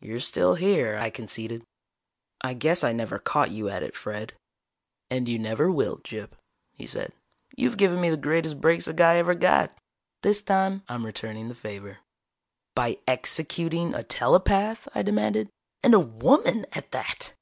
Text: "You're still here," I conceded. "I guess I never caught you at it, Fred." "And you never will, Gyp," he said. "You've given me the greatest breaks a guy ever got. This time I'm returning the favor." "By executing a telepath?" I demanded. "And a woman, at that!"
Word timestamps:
"You're 0.00 0.18
still 0.18 0.56
here," 0.56 0.98
I 1.00 1.10
conceded. 1.10 1.62
"I 2.40 2.54
guess 2.54 2.82
I 2.82 2.90
never 2.90 3.20
caught 3.20 3.52
you 3.52 3.68
at 3.68 3.84
it, 3.84 3.94
Fred." 3.94 4.32
"And 5.08 5.28
you 5.28 5.38
never 5.38 5.70
will, 5.70 5.98
Gyp," 6.02 6.30
he 6.74 6.88
said. 6.88 7.12
"You've 7.56 7.76
given 7.76 8.00
me 8.00 8.10
the 8.10 8.16
greatest 8.16 8.60
breaks 8.60 8.88
a 8.88 8.92
guy 8.92 9.18
ever 9.18 9.36
got. 9.36 9.72
This 10.22 10.42
time 10.42 10.82
I'm 10.88 11.06
returning 11.06 11.46
the 11.48 11.54
favor." 11.54 11.98
"By 12.74 12.98
executing 13.06 13.94
a 13.94 14.02
telepath?" 14.02 14.88
I 14.92 15.02
demanded. 15.02 15.48
"And 15.84 15.94
a 15.94 16.00
woman, 16.00 16.66
at 16.72 16.90
that!" 16.90 17.34